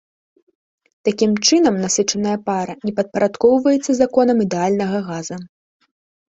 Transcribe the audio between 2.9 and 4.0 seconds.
падпарадкоўваецца